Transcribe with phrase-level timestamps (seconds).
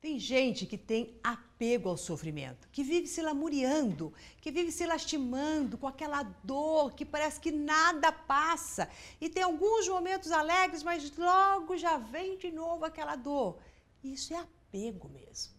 [0.00, 5.78] Tem gente que tem apego ao sofrimento, que vive se lamuriando, que vive se lastimando
[5.78, 8.88] com aquela dor que parece que nada passa.
[9.20, 13.58] E tem alguns momentos alegres, mas logo já vem de novo aquela dor.
[14.04, 15.54] Isso é apego mesmo.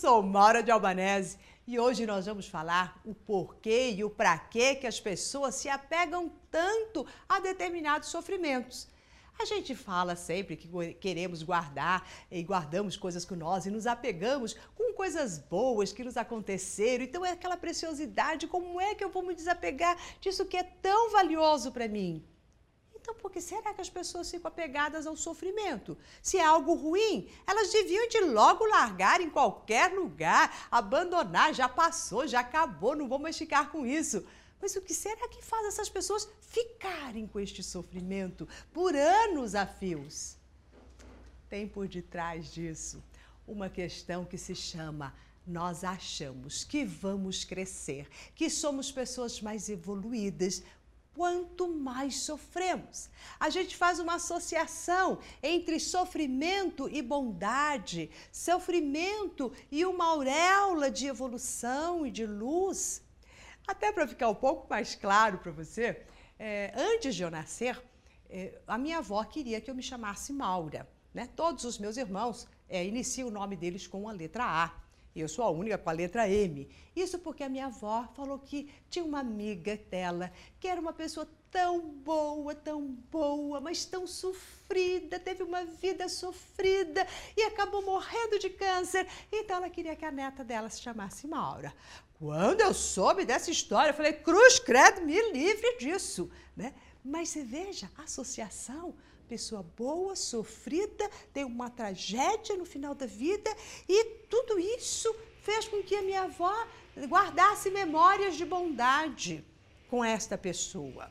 [0.00, 1.36] Sou Maura de Albanese
[1.66, 5.68] e hoje nós vamos falar o porquê e o para quê que as pessoas se
[5.68, 8.88] apegam tanto a determinados sofrimentos.
[9.38, 14.56] A gente fala sempre que queremos guardar e guardamos coisas com nós e nos apegamos
[14.74, 17.04] com coisas boas que nos aconteceram.
[17.04, 21.10] Então é aquela preciosidade, como é que eu vou me desapegar disso que é tão
[21.10, 22.24] valioso para mim?
[23.10, 25.98] Então, por que será que as pessoas ficam apegadas ao sofrimento?
[26.22, 32.28] Se é algo ruim, elas deviam de logo largar em qualquer lugar, abandonar, já passou,
[32.28, 34.24] já acabou, não vou mais ficar com isso.
[34.62, 39.66] Mas o que será que faz essas pessoas ficarem com este sofrimento por anos a
[39.66, 40.36] fios?
[41.48, 43.02] Tem por detrás disso
[43.44, 45.12] uma questão que se chama
[45.46, 50.62] nós achamos que vamos crescer, que somos pessoas mais evoluídas,
[51.14, 53.10] quanto mais sofremos.
[53.38, 62.06] A gente faz uma associação entre sofrimento e bondade, sofrimento e uma auréola de evolução
[62.06, 63.02] e de luz.
[63.66, 66.02] Até para ficar um pouco mais claro para você,
[66.38, 67.80] é, antes de eu nascer,
[68.28, 70.88] é, a minha avó queria que eu me chamasse Maura.
[71.12, 71.28] Né?
[71.36, 74.89] Todos os meus irmãos é, iniciam o nome deles com a letra A.
[75.14, 76.68] E eu sou a única com a letra M.
[76.94, 81.28] Isso porque a minha avó falou que tinha uma amiga dela que era uma pessoa
[81.50, 88.50] tão boa, tão boa, mas tão sofrida, teve uma vida sofrida e acabou morrendo de
[88.50, 89.06] câncer.
[89.32, 91.74] Então ela queria que a neta dela se chamasse Maura.
[92.18, 96.30] Quando eu soube dessa história, eu falei: Cruz, credo, me livre disso.
[96.56, 96.72] Né?
[97.04, 98.94] Mas você veja, associação
[99.34, 103.50] pessoa boa, sofrida, tem uma tragédia no final da vida
[103.88, 103.98] e
[104.32, 105.08] tudo isso
[105.46, 106.54] fez com que a minha avó
[107.12, 109.44] guardasse memórias de bondade
[109.88, 111.04] com esta pessoa.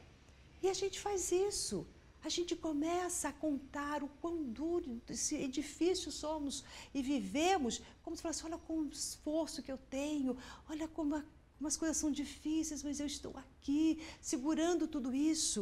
[0.62, 1.88] E a gente faz isso.
[2.22, 5.02] A gente começa a contar o quão duro
[5.46, 10.38] e difícil somos e vivemos, como se fosse, olha com o esforço que eu tenho,
[10.70, 11.24] olha como, a,
[11.58, 13.86] como as coisas são difíceis, mas eu estou aqui
[14.20, 15.62] segurando tudo isso.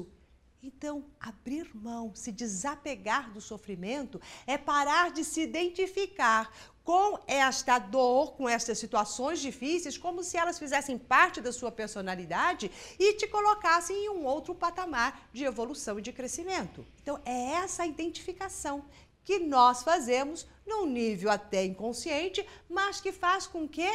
[0.61, 6.51] Então, abrir mão, se desapegar do sofrimento, é parar de se identificar
[6.83, 12.71] com esta dor, com estas situações difíceis, como se elas fizessem parte da sua personalidade
[12.97, 16.85] e te colocassem em um outro patamar de evolução e de crescimento.
[17.01, 18.85] Então, é essa identificação
[19.23, 23.91] que nós fazemos num nível até inconsciente, mas que faz com que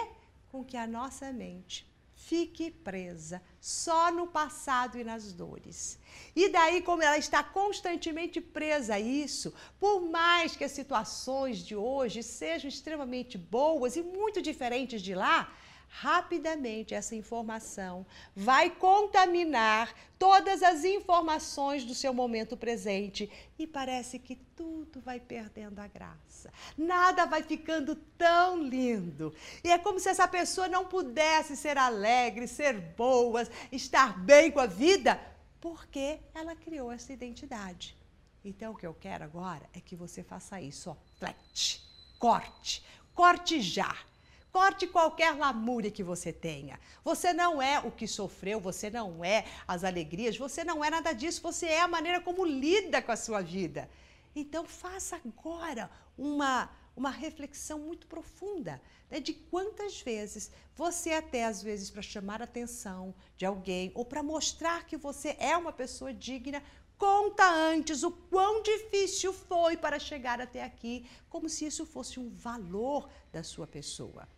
[0.48, 1.90] com que a nossa mente
[2.26, 5.98] fique presa só no passado e nas dores.
[6.34, 11.74] E daí, como ela está constantemente presa a isso, por mais que as situações de
[11.74, 15.52] hoje sejam extremamente boas e muito diferentes de lá,
[16.00, 24.36] rapidamente essa informação vai contaminar todas as informações do seu momento presente e parece que
[24.56, 26.50] tudo vai perdendo a graça.
[26.78, 29.34] Nada vai ficando tão lindo.
[29.62, 34.60] E é como se essa pessoa não pudesse ser alegre, ser boa, estar bem com
[34.60, 35.20] a vida,
[35.60, 37.94] porque ela criou essa identidade.
[38.42, 41.82] Então o que eu quero agora é que você faça isso, ó, flat,
[42.18, 42.82] corte,
[43.14, 43.94] corte já
[44.52, 46.78] Corte qualquer lamúria que você tenha.
[47.02, 51.14] Você não é o que sofreu, você não é as alegrias, você não é nada
[51.14, 53.88] disso, você é a maneira como lida com a sua vida.
[54.36, 58.78] Então faça agora uma uma reflexão muito profunda
[59.10, 64.04] né, de quantas vezes você até às vezes para chamar a atenção de alguém ou
[64.04, 66.62] para mostrar que você é uma pessoa digna,
[66.98, 72.28] conta antes o quão difícil foi para chegar até aqui, como se isso fosse um
[72.28, 74.28] valor da sua pessoa.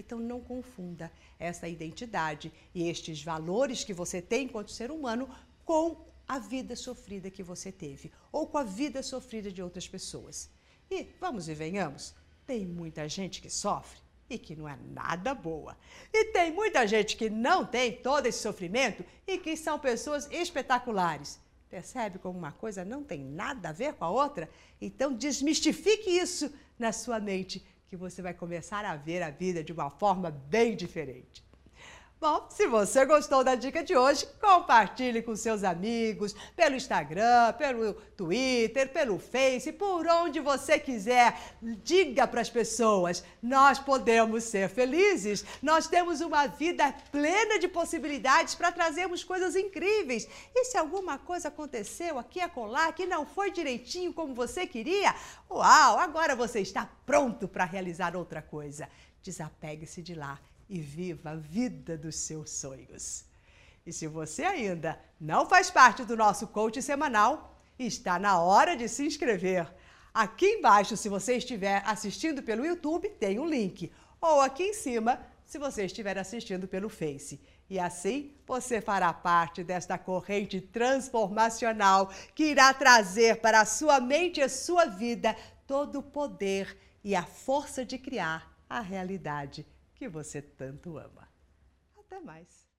[0.00, 5.28] Então não confunda essa identidade e estes valores que você tem enquanto ser humano
[5.64, 10.50] com a vida sofrida que você teve ou com a vida sofrida de outras pessoas.
[10.90, 12.14] E vamos e venhamos,
[12.46, 15.76] tem muita gente que sofre e que não é nada boa.
[16.12, 21.38] E tem muita gente que não tem todo esse sofrimento e que são pessoas espetaculares.
[21.68, 24.48] Percebe como uma coisa não tem nada a ver com a outra?
[24.80, 29.72] Então desmistifique isso na sua mente que você vai começar a ver a vida de
[29.72, 31.44] uma forma bem diferente.
[32.20, 37.94] Bom, se você gostou da dica de hoje, compartilhe com seus amigos, pelo Instagram, pelo
[37.94, 41.56] Twitter, pelo Face, por onde você quiser.
[41.82, 48.54] Diga para as pessoas: nós podemos ser felizes, nós temos uma vida plena de possibilidades
[48.54, 50.28] para trazermos coisas incríveis.
[50.54, 55.14] E se alguma coisa aconteceu aqui a colar que não foi direitinho como você queria,
[55.50, 58.90] uau, agora você está pronto para realizar outra coisa.
[59.22, 60.38] Desapegue-se de lá
[60.70, 63.24] e viva a vida dos seus sonhos.
[63.84, 68.88] E se você ainda não faz parte do nosso coach semanal, está na hora de
[68.88, 69.66] se inscrever.
[70.14, 73.92] Aqui embaixo, se você estiver assistindo pelo YouTube, tem um link.
[74.20, 77.40] Ou aqui em cima, se você estiver assistindo pelo Face.
[77.68, 84.38] E assim você fará parte desta corrente transformacional que irá trazer para a sua mente
[84.38, 89.66] e a sua vida todo o poder e a força de criar a realidade
[90.00, 91.28] que você tanto ama.
[91.94, 92.69] Até mais!